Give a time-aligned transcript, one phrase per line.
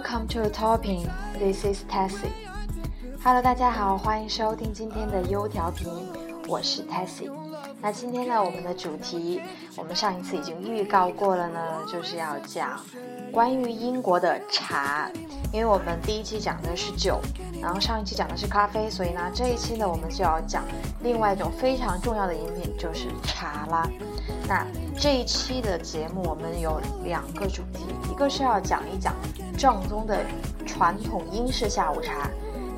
[0.00, 2.32] Welcome to the topping，this is Tessie.
[3.22, 5.86] Hello，大家好，欢迎收听今天的优调频，
[6.48, 7.30] 我是 Tessie。
[7.82, 9.42] 那今天呢，我们的主题，
[9.76, 12.80] 我们上一次已经预告过了呢，就是要讲
[13.30, 15.10] 关于英国的茶。
[15.52, 17.20] 因为我们第一期讲的是酒，
[17.60, 20.64] 然后上一期讲的是咖啡，所以呢，这一期呢，我们就要讲
[21.02, 23.86] 另外一种非常重要的饮品，就是茶啦。
[24.50, 24.66] 那
[24.98, 29.14] 这一期的节目，我们有两个主题，一个是要讲一讲
[29.56, 30.24] 正宗的
[30.66, 32.28] 传统英式下午茶，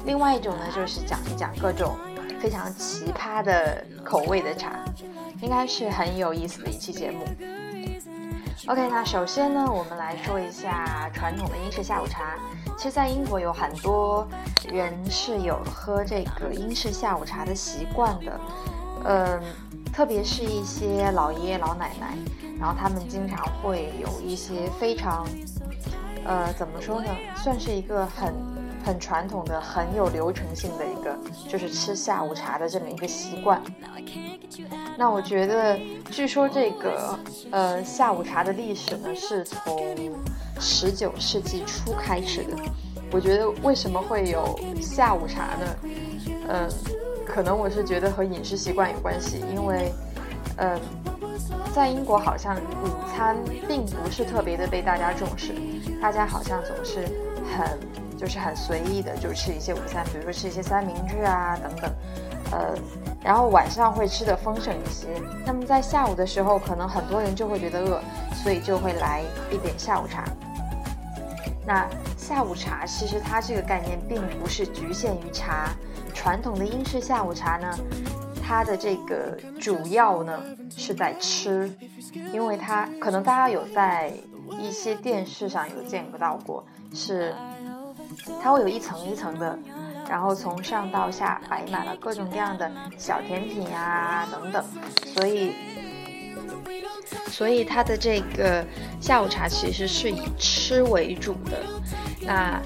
[0.05, 1.97] 另外一种呢，就是讲一讲各种
[2.39, 4.85] 非常奇葩的口味的茶，
[5.41, 7.25] 应该是很有意思的一期节目。
[8.67, 12.35] OK，那首先呢，我们来说一下传统的英式下午茶。
[12.77, 14.29] 其实，在英国有很多
[14.71, 18.41] 人是有喝这个英式下午茶的习惯的，
[19.05, 19.41] 嗯，
[19.93, 22.17] 特别是一些老爷爷老奶奶，
[22.59, 25.27] 然后他们经常会有一些非常，
[26.25, 28.33] 呃，怎么说呢，算是一个很
[28.85, 33.63] 很传统的、很有流程性的一个，就是吃下午茶的这么一个习惯。
[34.97, 35.79] 那我觉得，
[36.11, 37.19] 据说这个
[37.51, 39.61] 呃下午茶的历史呢，是从
[40.59, 42.57] 十九世纪初开始的。
[43.11, 45.77] 我觉得为什么会有下午茶呢？
[46.49, 46.69] 嗯，
[47.27, 49.93] 可能我是觉得和饮食习惯有关系，因为
[50.57, 50.79] 呃，
[51.75, 55.53] 在英国好像午餐并不是特别的被大家重视，
[56.01, 57.09] 大家好像总是
[57.57, 57.79] 很
[58.19, 61.93] 就是很随意的就吃一些午餐，比如说吃一些三明治啊等等，
[62.51, 62.79] 呃。
[63.25, 65.07] 然后晚上会吃的丰盛一些。
[65.47, 68.03] 那么在下午的时候，可能很多人就会觉得饿，
[68.35, 70.25] 所以就会来一点下午茶。
[71.65, 71.89] 那
[72.19, 75.69] 下午茶其实它这个概念并不是局限于茶，
[76.23, 77.77] 传统的英式下午茶呢，
[78.41, 80.41] 它的这个主要呢
[80.77, 81.69] 是在吃，
[82.33, 84.13] 因为它可能大家有在
[84.61, 87.35] 一些电视上有见不到过，是
[88.41, 89.59] 它会有一层一层的。
[90.09, 94.65] 然后从上到下摆满了各种各样的小甜品呀等等，
[95.15, 95.55] 所以，
[97.27, 98.65] 所以它的这个
[99.01, 101.65] 下午茶其实是以吃为主的。
[102.21, 102.61] 那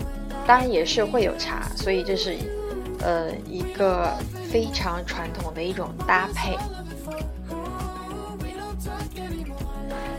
[0.47, 2.37] 当然也是会有茶，所以这是
[3.07, 4.13] 呃一个
[4.51, 6.59] 非常传统的一种搭配。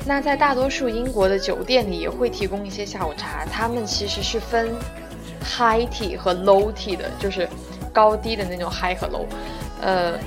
[0.06, 4.74] 那在大多数英国的酒店里也会提供一些下午茶，他们其实是分。
[5.50, 7.48] High tea 和 low tea 的，就是
[7.94, 9.26] 高低的那种 high 和 low，
[9.82, 10.20] 呃，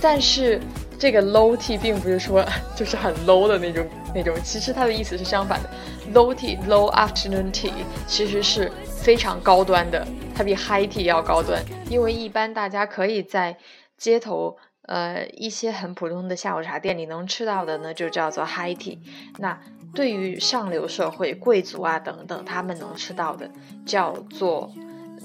[0.00, 0.60] 但是
[1.02, 2.46] 这个 low tea 并不是说
[2.76, 5.68] 就是很 low 的那种那种，其实它的意思是相反的
[6.14, 7.72] ，low tea low afternoon tea
[8.06, 13.56] 其实是非常高端的，它比 high tea 要高端，因为一般大家可以在
[13.98, 14.56] 街头。
[14.88, 18.98] 呃，一些很普通的下午茶店里能吃到的呢，就叫做 high tea。
[19.38, 19.56] 那
[19.94, 23.48] 对于上流社会、贵族啊等等，他们能吃到的
[23.86, 24.72] 叫做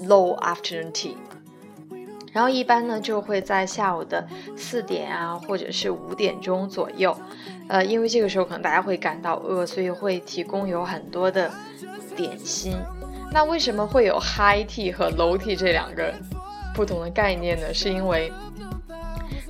[0.04, 1.16] low afternoon tea。
[2.32, 7.16] 然后一般呢，就会在下午的四点啊，或者是五点钟左右。
[7.68, 11.50] 呃，因为这个时候可能大家会感到饿，所以会提供有很多的
[12.16, 12.76] 点心。
[13.32, 16.14] 那为什么会有 high tea 和 low tea 这两个
[16.74, 17.72] 不同的概念呢？
[17.74, 18.32] 是因为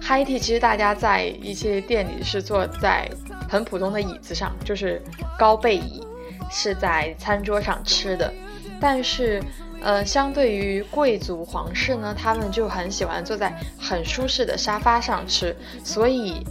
[0.01, 3.07] High tea 其实大家在一些店里是坐在
[3.47, 5.03] 很普通的椅子上，就是
[5.39, 6.03] 高背椅，
[6.51, 8.33] 是在餐桌上吃的。
[8.81, 9.43] 但是，
[9.83, 15.55] 呃，相对于贵族皇室呢，他们就很喜欢坐在很舒适的沙发上吃，
[15.85, 16.45] 所以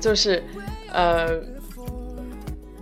[0.00, 0.42] 就是，
[0.92, 1.40] 呃，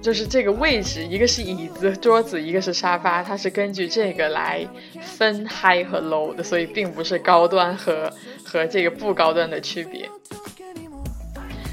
[0.01, 4.67] 就是这个位置，一个是椅子、桌子，一个是沙发，它是根据这个来
[5.01, 8.13] 分 high 和 low 的，所以并不是高端和。
[8.45, 10.07] 和这个不高端的区别，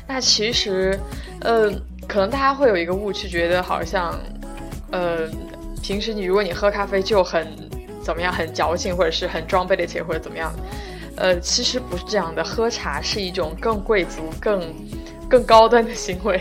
[0.07, 0.97] 那其实，
[1.41, 1.69] 呃，
[2.07, 4.17] 可能大家会有一个误区，觉得好像，
[4.89, 5.27] 呃，
[5.89, 7.47] 平时你如果你喝咖啡就很
[7.99, 10.53] 怎么样，很矫情，或者是很装备的且或者怎么样，
[11.17, 12.43] 呃，其实不是这样的。
[12.43, 14.71] 喝茶是一种更贵族、更
[15.27, 16.39] 更高端的行为，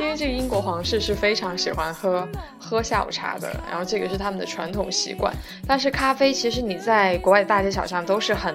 [0.00, 5.32] 因为这个英国皇室是非常喜欢喝喝下午茶的，然后这个是他们的传统习惯。
[5.64, 8.52] 但是咖啡其实你在国外的大街小巷都是很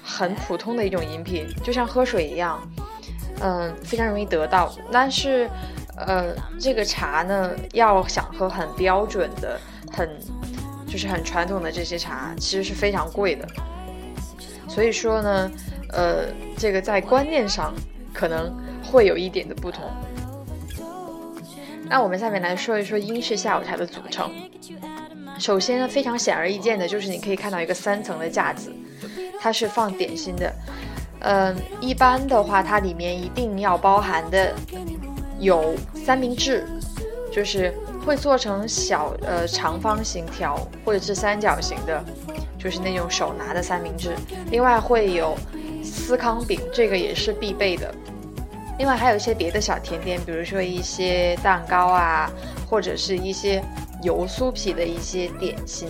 [0.00, 2.60] 很普通的一种饮品，就像喝水一样，
[3.40, 4.72] 嗯，非常容易得到。
[4.92, 5.50] 但是，
[5.96, 9.60] 呃，这个茶呢，要想喝很标准的、
[9.92, 10.08] 很
[10.86, 13.46] 就是很传统的这些茶，其实是非常贵的。
[14.68, 15.50] 所以说呢，
[15.90, 16.24] 呃，
[16.58, 17.72] 这个在观念上
[18.12, 18.52] 可能
[18.82, 19.84] 会有一点的不同。
[21.88, 24.32] 那我们下面来说一说英式下午茶的组成。
[25.38, 28.72] 首先呢，非常显而易见的就是你可以看到一个三层的架子，
[29.40, 30.52] 它是放点心的。
[31.20, 34.54] 嗯，一般的话，它里面一定要包含的
[35.38, 36.66] 有三明治，
[37.32, 37.72] 就是
[38.04, 42.02] 会做成小呃长方形条或者是三角形的，
[42.58, 44.14] 就是那种手拿的三明治。
[44.50, 45.36] 另外会有
[45.82, 47.94] 司康饼，这个也是必备的。
[48.78, 52.30] 另外还有一些别的小甜点，比如说一些蛋糕啊，
[52.68, 53.62] 或者是一些
[54.02, 55.88] 油酥皮的一些点心。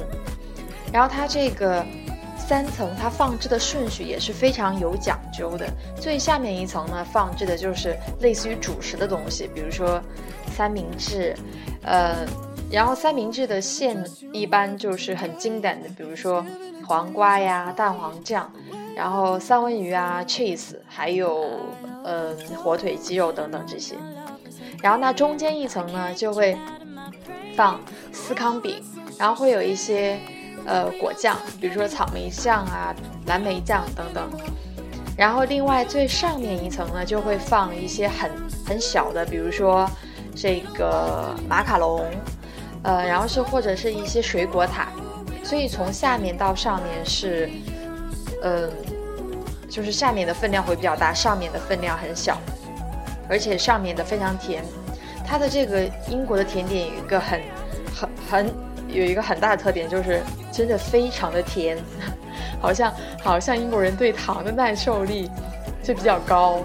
[0.93, 1.85] 然后它这个
[2.47, 5.67] 三层，它放置的顺序也是非常有讲究的。
[5.97, 10.01] 最下面一层呢，放置的就是类似于主食的东西，比如说
[10.55, 11.35] 三明治，
[11.83, 12.27] 呃，
[12.71, 16.45] 然后三明治的馅一般就是很经典的，比如说
[16.87, 18.51] 黄瓜呀、蛋黄酱。
[18.95, 21.59] 然后三文鱼啊，cheese，还有
[22.05, 23.97] 嗯火腿、鸡肉等等这些。
[24.81, 26.57] 然后那中间一层呢，就会
[27.57, 27.81] 放
[28.13, 28.81] 司康饼，
[29.19, 30.17] 然后会有一些
[30.67, 32.95] 呃果酱，比如说草莓酱啊、
[33.27, 34.29] 蓝莓酱等等。
[35.17, 38.31] 然后另外最上面一层呢，就会放一些很
[38.67, 39.89] 很小的，比如说
[40.35, 42.05] 这个马卡龙，
[42.83, 44.89] 呃，然后是或者是一些水果塔。
[45.43, 47.51] 所以从下面到上面是。
[48.47, 48.71] 嗯，
[49.71, 52.37] 就是下面的分量会比较大，上面的分量很小，
[53.27, 54.63] 而且上面的非常甜。
[55.27, 57.41] 它的这个英国的甜点有一个很、
[57.97, 58.55] 很、很
[58.95, 61.77] 有一个很大的特点，就是真的非常的甜，
[62.61, 65.29] 好像好像英国人对糖的耐受力
[65.83, 66.63] 就比较高。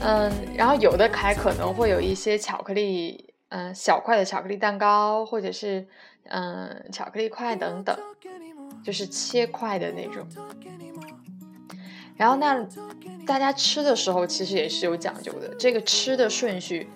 [0.00, 5.86] 嗯，然后有的还可能会有一些巧克力，嗯，小块的巧克力蛋糕，或者是
[6.24, 7.96] 嗯巧克力块等等。
[8.84, 10.26] 就是切块的那种，
[12.16, 12.64] 然后那
[13.26, 15.52] 大家吃的时候其实也是有讲究的。
[15.58, 16.88] 这个吃的顺序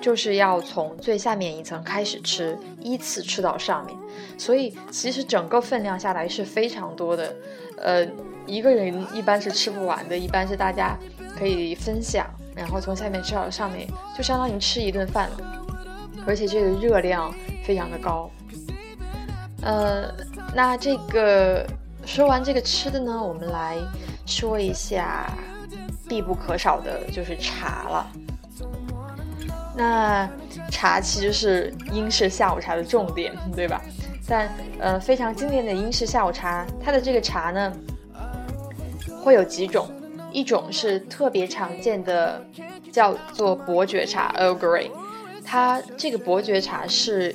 [0.00, 3.96] 就是要从最下面一层开始吃，依次吃到上面。
[4.38, 7.34] 所以其实整个分量下来是非常多的，
[7.78, 8.06] 呃，
[8.46, 10.96] 一个人一般是吃不完的，一般是大家
[11.38, 15.64] 可以分享，然后从下面吃到上面，就相当于吃一顿饭了。
[16.26, 17.32] 而且这个热量
[17.64, 18.30] 非常的高，
[19.62, 20.14] 呃。
[20.54, 21.66] 那这个
[22.06, 23.76] 说完这个吃的呢，我们来
[24.24, 25.30] 说一下
[26.08, 28.10] 必不可少的就是茶了。
[29.76, 30.28] 那
[30.70, 33.80] 茶其实是英式下午茶的重点，对吧？
[34.26, 37.72] 但呃，非常经典的英式下午茶，它的这个茶呢
[39.22, 39.88] 会有几种，
[40.32, 42.44] 一种是特别常见的，
[42.90, 44.90] 叫做伯爵茶 e a r Grey），
[45.44, 47.34] 它这个伯爵茶是。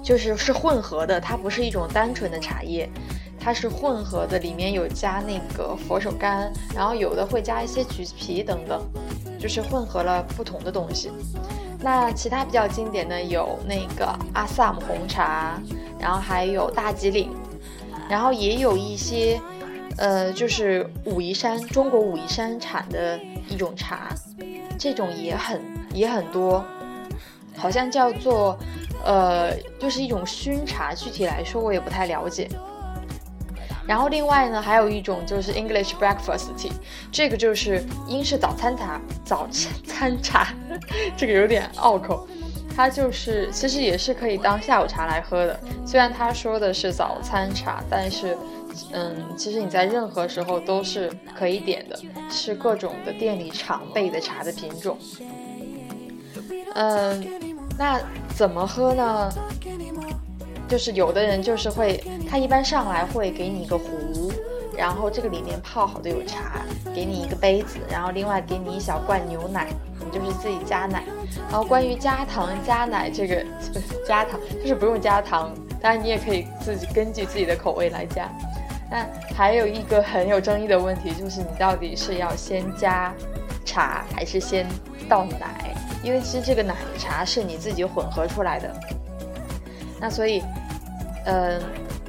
[0.00, 2.88] 就是是混合的，它不是一种单纯的茶叶，
[3.48, 8.78] 它是混合的，里面有加那个佛手柑，然后有的会加一些橘皮等等，
[9.40, 11.10] 就是混合了不同的东西。
[11.80, 15.58] 那其他比较经典的有那个阿萨姆红茶，
[15.98, 17.30] 然后还有大吉岭，
[18.10, 19.40] 然后也有一些，
[19.96, 24.10] 呃，就是武夷山，中国武夷山产的一种茶，
[24.78, 25.58] 这种也很
[25.94, 26.62] 也很多，
[27.56, 28.58] 好像叫做。
[29.04, 32.50] 呃，就是一种熏茶，具体来说我也不太了解。
[33.88, 36.70] 然后另外呢，还有一种就是 English breakfast tea，
[37.10, 39.48] 这个就是英式早餐茶，早
[39.86, 40.48] 餐茶，
[41.16, 42.28] 这个有点拗口。
[42.76, 48.36] 它就是其实也是可以当下午茶来喝的，虽然他说的是早餐茶，但是
[48.92, 51.98] 嗯，其实你在任何时候都是可以点的，
[52.30, 54.98] 是各种的店里常备的茶的品种。
[56.74, 57.26] 嗯。
[57.78, 58.00] 那
[58.34, 59.32] 怎么喝呢？
[60.68, 64.30] 就是有的人就是会，他一般上来会给你一个壶，
[64.76, 66.62] 然后这个里面泡好的有茶，
[66.94, 69.66] 给你一个杯子，然后另外给你一小罐牛奶，
[69.98, 71.02] 你就是自己加奶。
[71.50, 73.42] 然后关于加糖加奶这个，
[74.06, 78.28] 加糖就是不用加糖，当然你也可以自己根据自己的口味来加。
[78.90, 83.12] 那还有一个很有争议的问题就是，你到底是要先加
[83.64, 84.66] 茶还是先
[85.08, 85.74] 倒奶？
[86.02, 88.72] 因为其实这个奶茶是你自己混合出来的，
[90.00, 90.42] 那所以，
[91.30, 91.60] 嗯，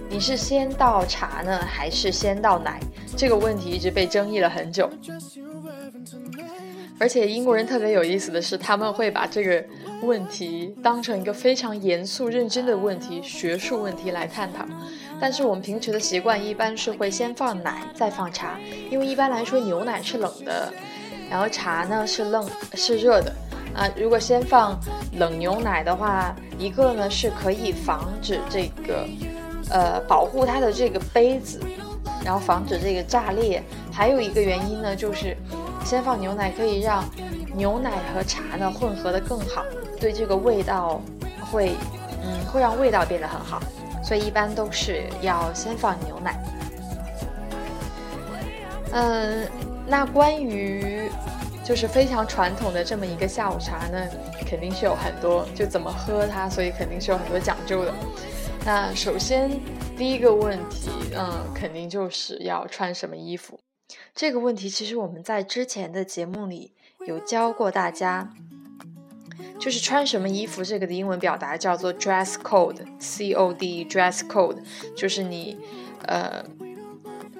[0.09, 2.79] 你是先倒茶呢，还是先倒奶？
[3.17, 4.89] 这个问题一直被争议了很久。
[6.97, 9.61] 而且英国人特别有意思的是，他们会把这个
[10.03, 14.65] 问题当成一个非常严肃认真的问题、学术问题来探讨。
[15.19, 18.57] 但是我们平时的习惯一般是会先放奶，再放茶，
[18.89, 20.71] 因为一般来说牛奶是冷的，
[21.29, 23.35] 然后茶呢是冷是热的。
[23.79, 24.77] 啊，如果先放
[25.13, 29.07] 冷牛奶的话，一个呢是可以防止这个，
[29.69, 31.61] 呃，保护它的这个杯子，
[32.25, 33.63] 然后防止这个炸裂。
[33.89, 35.35] 还有一个原因呢，就是。
[35.85, 37.03] 先放牛奶可以让
[37.55, 39.63] 牛奶和茶呢混合的更好，
[39.99, 41.01] 对这个味道
[41.49, 41.71] 会，
[42.21, 43.59] 嗯，会让味道变得很好，
[44.03, 46.37] 所以一般都是要先放牛奶。
[48.91, 49.47] 嗯，
[49.87, 51.09] 那关于
[51.69, 54.09] 就是非常传统的这么一个下午茶呢，
[54.43, 57.93] 肯定是有很多就怎么喝它，所以肯定是有很多讲究的。
[58.65, 59.51] 那首先
[59.95, 63.59] 第一个问题，嗯，肯定就是要穿什么衣服。
[64.15, 66.73] 这个问题其实我们在之前的节目里
[67.05, 68.33] 有教过大家，
[69.59, 74.57] 就是穿什么衣服这个的英文表达叫做 dress code，c o d dress code，
[74.97, 75.55] 就是你
[76.07, 76.43] 呃，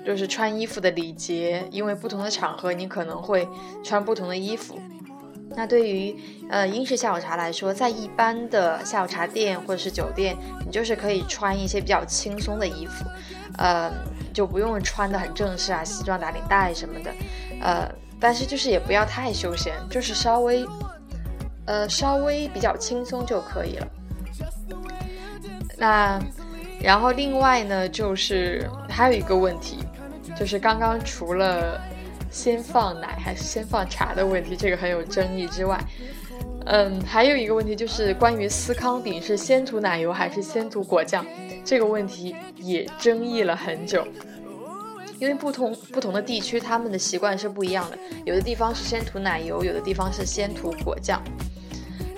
[0.06, 3.48] 就是穿衣服的礼节，因为不同的场合你可能会
[3.84, 4.80] 穿不同的衣服。
[5.56, 6.16] 那对于
[6.50, 13.06] 呃英式下午茶来说，在一般的下午茶店或者是酒店，你就是可以穿一些比较轻松的衣服，
[13.58, 13.92] 呃。
[14.32, 17.12] 就不用穿的很正式啊，西装打领带什么的，
[17.60, 20.64] 呃，但是就是也不要太休闲，就是稍微，
[21.66, 23.88] 呃，稍微比较轻松就可以了。
[25.78, 26.22] 那，
[26.82, 29.80] 然后另外呢，就是还有一个问题，
[30.38, 31.80] 就是刚刚除了
[32.32, 35.80] 先放奶还是先放茶的问题，这个很有争议之外，
[36.66, 41.26] 嗯，还有一个问题就是关于司康饼是先涂奶油还是先涂果酱。
[41.66, 44.08] 这个问题也争议了很久，
[45.20, 47.98] 因为不同不同的地区，他们的习惯是不一样的。
[48.26, 51.22] 有的地方是先涂奶油，有的地方是先涂果酱。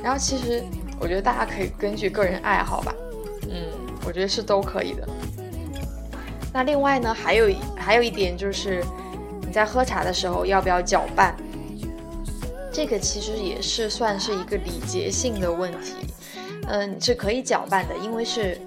[0.03, 0.63] 然后其实
[0.99, 2.93] 我觉得大家可以根据个人爱好吧，
[3.49, 3.71] 嗯，
[4.05, 5.07] 我觉得是都可以的。
[6.53, 8.83] 那另外呢，还有还有一点就是
[9.41, 11.35] 你在喝茶的时候要不要搅拌？
[12.71, 15.95] 这个其实也是算是一个礼节性的问题，
[16.67, 18.59] 嗯，是可以搅拌的，因为是。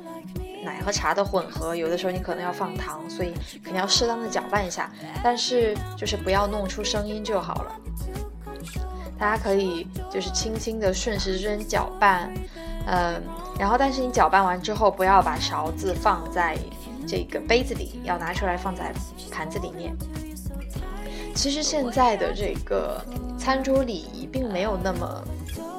[0.65, 4.91] 奶和茶的混合，有的时候你可能要放糖，所以肯定要适当的搅拌一下，
[5.23, 7.77] 但是就是不要弄出声音就好了。
[9.19, 12.33] 大家可以就是轻轻的顺时针搅拌，
[12.87, 13.23] 嗯，
[13.59, 16.57] 然后但是你搅拌完之后，不要把勺子放在
[17.07, 18.93] 这个杯子里，要拿出来放在
[19.31, 19.95] 盘子里面。
[21.35, 23.05] 其实现在的这个
[23.37, 25.25] 餐桌礼仪并没有那么，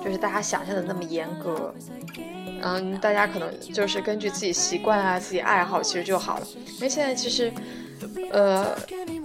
[0.04, 1.74] 就是大家想象的那么严格。
[2.62, 6.48] 嗯，大家可能就是根据自己习惯啊、自己爱好，其实就好了。
[6.76, 7.54] 因为现在其实，
[8.32, 8.76] 呃，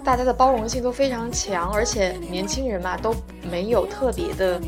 [0.03, 3.15] 大家的包容性都非常强，而且年轻人嘛都
[3.49, 4.61] 没有特别的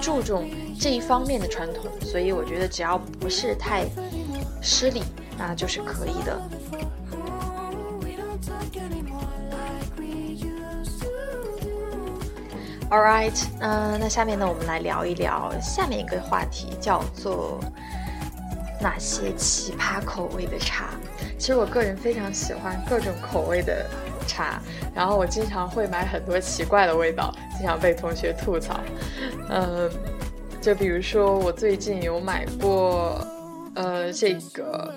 [0.00, 3.84] 注重这一方面的传统，所以我觉得只要不是太
[4.62, 5.02] 失礼，
[5.38, 6.40] 那就是可以的。
[12.90, 17.60] All right，嗯，那下面呢，我们来聊一聊下面一个话题，叫做。
[18.82, 20.86] 哪些奇葩口味的茶？
[21.38, 23.84] 其实我个人非常喜欢各种口味的
[24.30, 24.60] 茶，
[24.94, 28.80] 然后我经常会买很多奇怪的味道，经常被同学吐槽。
[29.48, 29.90] 嗯，
[30.60, 33.26] 就比如说我最近有买过，
[33.74, 34.94] 呃，这个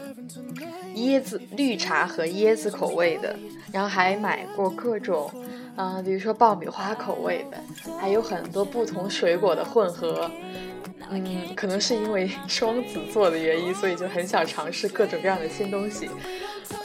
[0.96, 3.36] 椰子绿茶和椰子口味的，
[3.72, 5.32] 然后还买过各种，
[5.78, 7.58] 嗯，比如说爆米花口味的，
[8.00, 10.30] 还有很多不同水果的混合。
[11.10, 16.10] 嗯，可能是因为双子座的原因，所以就很想尝试各种各样的新东西。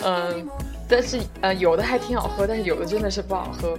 [0.03, 0.47] 嗯，
[0.89, 3.79] 但是呃，有的还挺好喝，但是有的真的是不好喝。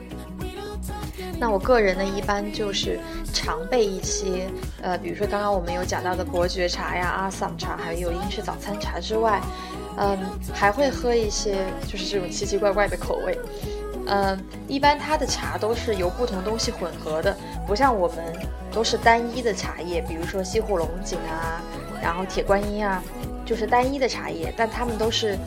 [1.40, 3.00] 那我个人呢，一般就是
[3.34, 4.50] 常备一些，
[4.82, 9.42] 呃，比如说刚刚我们有讲到的伯爵茶呀、阿萨姆茶，还有英式早餐茶之外，
[9.98, 10.18] 嗯，
[10.54, 13.40] 还会喝一些就是这种奇奇怪怪的口味。
[14.08, 14.38] 嗯，
[14.68, 17.36] 一般它的茶都是由不同东西混合的，
[17.66, 18.18] 不像我们
[18.72, 21.62] 都是单一的茶叶，比如说西湖龙井啊，
[22.02, 23.02] 然后铁观音啊，
[23.46, 25.38] 就是单一的茶叶，但它们都是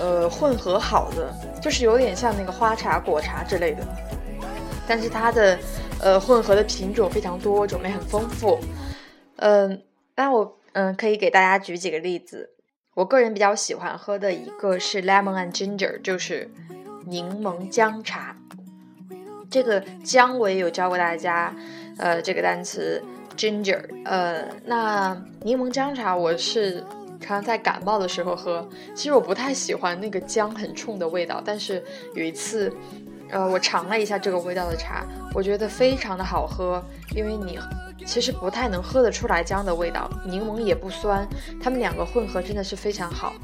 [0.00, 3.82] 呃混合好的，就是有点像那个花茶、果茶之类的，
[4.86, 5.58] 但是它的
[6.00, 8.58] 呃混合的品种非常多，种类很丰富。
[9.36, 9.82] 嗯，
[10.16, 12.50] 那我嗯可以给大家举几个例子，
[12.94, 16.50] 我个人比较喜欢喝的一个是 lemon and ginger，就是。
[17.06, 18.36] 柠檬姜茶，
[19.48, 21.54] 这个姜我也有教过大家，
[21.96, 23.02] 呃，这个单词
[23.34, 26.84] ginger，呃，那柠檬姜茶我是
[27.20, 28.66] 常常在感冒的时候喝。
[28.94, 31.82] 其实我不太喜欢那个姜很冲的味道，但是
[32.14, 32.72] 有一次，
[33.30, 36.82] 呃，我尝了一下这个味道的茶，我觉得非常的好喝，
[37.14, 37.58] 因为你
[38.06, 41.28] 其实不太能喝得出来姜的味道，柠檬也不酸，
[41.62, 43.34] 它们两个混合真的是非常好。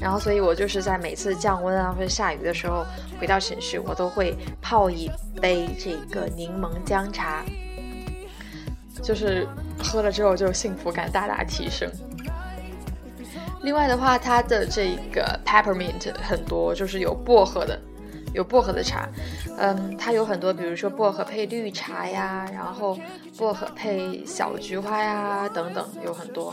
[0.00, 2.84] 然后，所以我就是在每次降温啊或者下雨的时候
[3.18, 7.42] 回到寝室，我都会泡一杯这个柠檬姜茶，
[9.02, 9.46] 就是
[9.82, 11.88] 喝了之后就幸福感大大提升。
[13.64, 17.80] 另外的话，它的这个 peppermint 很多，就是有薄荷的。
[18.34, 19.08] 有薄荷的茶，
[19.58, 22.98] 嗯，它有很多，比如说薄荷配绿茶呀，然后
[23.38, 26.52] 薄荷配小菊花呀，等等，有很多。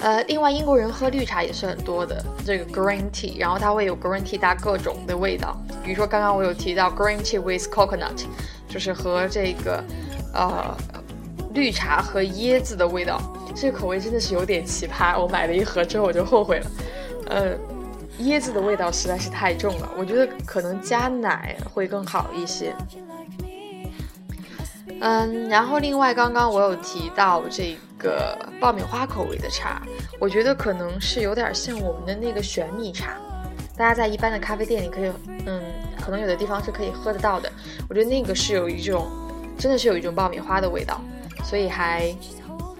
[0.00, 8.24] 呃，另外英国人喝绿茶也是很多的，这个 green tea，然后它会有 green tea 搭各种的味道，比如说刚刚我有提到 green tea with coconut，
[8.68, 9.80] 就是和这个
[10.34, 10.76] 呃
[11.54, 13.20] 绿茶和椰子的味道，
[13.56, 16.70] 这个口味真的是有点奇葩，我买了一盒之后我就后悔了，
[17.28, 17.58] 呃。
[18.20, 22.74] 椰子的味道实在是太重了，我觉得可能加奶会更好一些。
[25.02, 29.82] 嗯，然后另外刚刚我有提到这个爆米花口味的茶，
[30.18, 33.18] 我觉得可能是有点像我们的那个玄米茶，
[33.76, 35.12] 大家在一般的咖啡店里可以，
[35.44, 35.62] 嗯，
[36.00, 37.52] 可能有的地方是可以喝得到的。
[37.86, 39.06] 我觉得那个是有一种，
[39.58, 41.02] 真的是有一种爆米花的味道，
[41.44, 42.10] 所以还，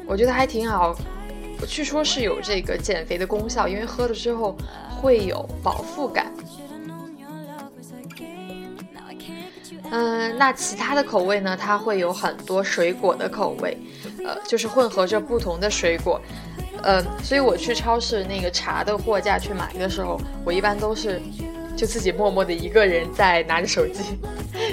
[0.07, 0.97] 我觉得还挺好。
[1.67, 4.57] 据说是有这个减肥的功效，因为喝了之后。
[4.99, 6.33] 会有饱腹感。
[9.91, 11.55] 嗯，那其他的口味呢？
[11.55, 13.77] 它会有很多水果的口味，
[14.25, 16.19] 呃，就是混合着不同的水果。
[16.83, 21.21] 嗯，所以我去超市那个茶的货架去买的时候，我一般都是
[21.77, 24.19] 就自己默默的一个人在拿着手机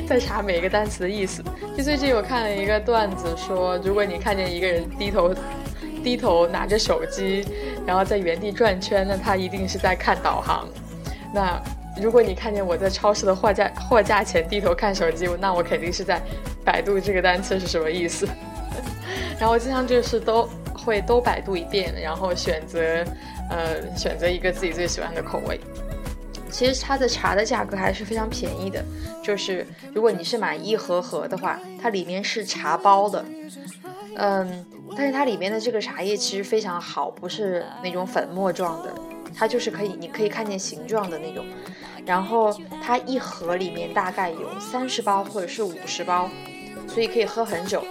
[0.09, 1.43] 在查每个单词的意思。
[1.77, 5.33] 就最近我看了一个段子，说如果你看见一个人低头
[6.03, 7.45] 低头拿着手机。
[7.85, 10.65] 然后在原地转圈，那他一定是在看导航。
[11.33, 11.61] 那
[12.01, 16.21] 如果你看见我在超市的货架货架前低头看手机，那我肯定是在
[16.63, 18.25] 百度这个单词是什么意思。
[19.37, 22.79] 然后经常就是都会都百度一遍，然后选择
[23.49, 25.59] 呃选择一个自己最喜欢的口味。
[26.53, 28.85] 其实它的茶的价格还是非常便宜的，
[29.23, 33.25] 就是如果你是买一盒盒的话，它里面是茶包的，
[34.15, 34.65] 嗯。
[34.95, 38.93] 但是它里面的这个茶叶其实非常好，不是那种粉末状的，
[39.35, 41.43] 它就是可以，你可以看见形状的那种。
[42.05, 46.29] 然后它一盒里面大概有三十包或者是五十包，
[46.87, 47.83] 所以可以喝很久。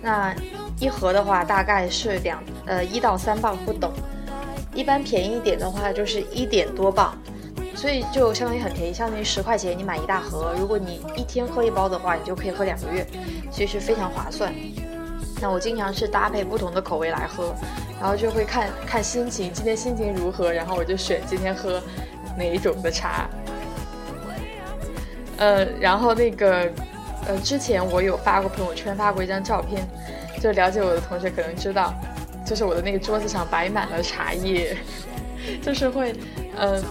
[0.00, 0.34] 那
[0.80, 3.92] 一盒的话大概是两呃一到三磅不等，
[4.74, 7.14] 一般便宜一点的话就是一点多磅，
[7.84, 13.06] 所以就相当于很便宜，相当于十块钱你买一大盒，如果你一天喝一包的话，你就可以喝两个月，
[13.50, 14.50] 其实非常划算。
[15.38, 17.54] 那我经常是搭配不同的口味来喝，
[18.00, 21.78] 然后就会看看心情，今天心情如何，然后我就选今天喝
[22.38, 23.28] 哪一种的茶。
[25.36, 26.66] 呃，然后那个，
[27.28, 29.86] 呃，之前我有发过朋友圈，发过一张照片，
[30.40, 31.92] 就了解我的同学可能知道，
[32.46, 34.74] 就是我的那个桌子上摆满了茶叶，
[35.60, 36.14] 就是会，
[36.56, 36.82] 呃，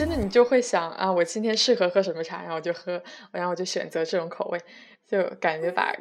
[0.00, 4.58] 真的你就会想啊，我今天适合喝什么茶，然后我就喝，然后我就选择这种口味。
[5.06, 5.92] 就感觉把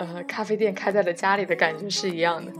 [0.00, 2.52] 呃咖啡店开在了家里的感觉是一样的。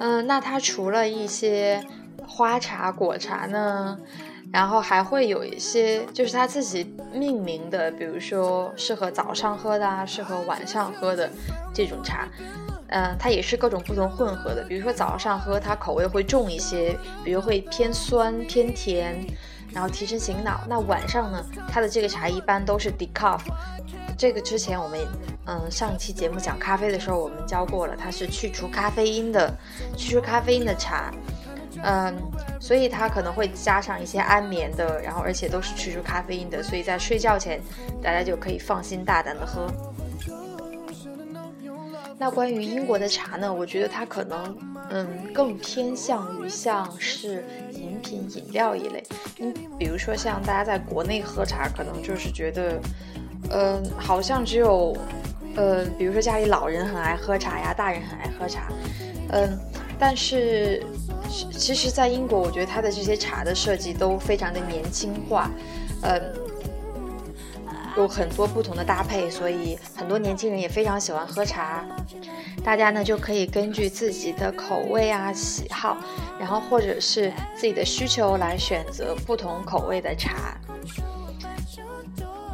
[0.00, 1.80] 嗯，那它除了一些
[2.26, 3.96] 花茶、果茶呢，
[4.52, 11.30] 然后还会有一些就是它自己命名的，比如说适合早上喝的啊，适合晚上喝的
[11.72, 12.26] 这种茶。
[12.88, 19.26] 嗯，它也是各种不同混合的，比如说早上喝它口味会重一些，比如会偏酸偏甜。
[19.72, 20.62] 然后提神醒脑。
[20.66, 21.44] 那晚上呢？
[21.70, 23.40] 它的这个茶一般都是 decaf。
[24.16, 24.98] 这个之前我们
[25.44, 29.52] 嗯上一期节目讲咖啡的时候，我们教过了，它是去除咖啡因的，
[29.94, 31.12] 去除咖啡因的茶。
[31.82, 32.16] 嗯，
[32.58, 37.60] 所以它可能会加上一些安眠的，然后而且都是去除咖啡因的，所以在睡觉前
[38.02, 39.66] 大家就可以放心大胆的喝。
[42.18, 43.52] 那关于英国的茶呢？
[43.52, 44.56] 我觉得它可能，
[44.90, 49.04] 嗯，更偏向于像是饮品、饮料一类。
[49.38, 52.80] 嗯，比如说像大家在国内喝茶，可能就是觉得，
[53.50, 54.96] 嗯，好像只有，
[55.56, 58.72] 呃，比如说家里老人很爱喝茶呀，大人很爱喝茶，
[59.32, 59.58] 嗯，
[59.98, 60.82] 但是
[61.52, 65.50] 其实，在英国，我觉得它的这些茶的设计都非常的年轻化，
[66.02, 66.45] 嗯。
[67.96, 71.84] 有很多不同的搭配，所以很多年轻人也非常喜欢喝茶。
[72.62, 75.96] 大家呢就可以根据自己的口味啊、喜好，
[76.38, 80.58] 然后或者是自己的需求来选择不同口味的茶。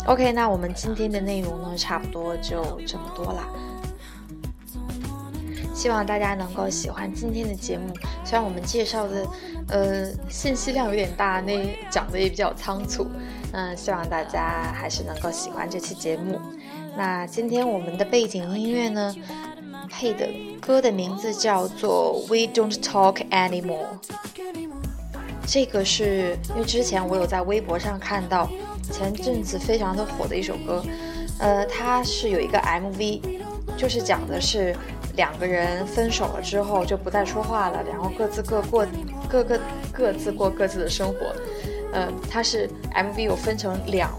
[0.06, 3.48] OK，那我们今天的内容呢，差不多就这么多啦。
[5.74, 7.92] 希望大家能够喜欢今天的节目。
[8.24, 9.26] 虽然我们介绍的，
[9.68, 13.06] 呃，信息量有点大，那讲的也比较仓促，
[13.52, 16.40] 嗯，希望大家还是能够喜欢这期节目。
[16.96, 19.14] 那今天我们的背景音乐呢，
[19.90, 20.28] 配的
[20.60, 23.86] 歌的名字叫做《We Don't Talk Anymore》。
[25.46, 28.48] 这个是因为之前我有在微博上看到，
[28.90, 30.84] 前阵子非常的火的一首歌，
[31.38, 33.20] 呃，它是有一个 MV，
[33.76, 34.74] 就是讲的是
[35.14, 38.86] 两个人分手了之后就不再说话了，然后各自各过，
[39.28, 39.60] 各个
[39.92, 41.34] 各自过各自的生活。
[41.92, 44.10] 嗯，它是 MV 有分成两，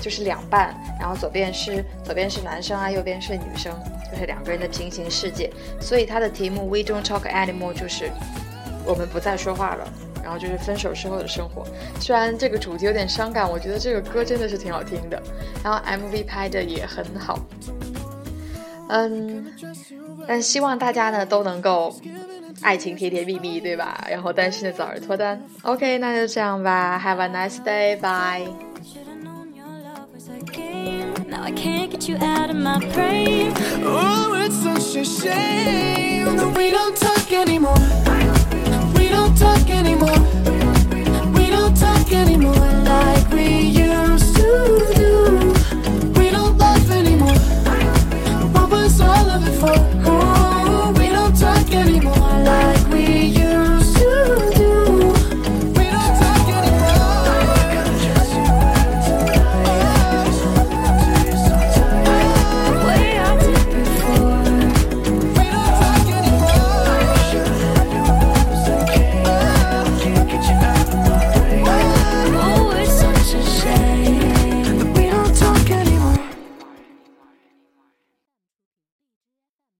[0.00, 3.72] 就是两半，然后左边是左边是男生啊，右边是女生，
[4.10, 5.50] 就是两个人的平行世界。
[5.80, 8.10] 所以它的题目 We Don't Talk Anymore 就是
[8.84, 9.86] 我们不再说话了。
[10.22, 11.66] 然后就是分手之后的生活，
[12.00, 15.22] 虽然这个主题有点伤感，我觉得这个歌真的是挺好听的，
[15.62, 17.38] 然后 MV 拍的也很好，
[18.88, 19.44] 嗯，
[20.26, 21.94] 但希望大家呢都能够
[22.62, 24.04] 爱情甜甜蜜蜜，对吧？
[24.10, 25.42] 然后单身的早日脱单。
[25.62, 28.48] OK，那就这样吧，Have a nice day，bye。
[31.28, 33.52] Now I can't get you out of my brain.
[33.84, 37.74] Oh, it's such a shame that we don't talk anymore.
[38.94, 39.93] We don't talk anymore.